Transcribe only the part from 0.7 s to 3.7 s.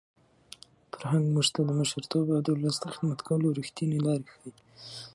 فرهنګ موږ ته د مشرتوب او د ولس د خدمت کولو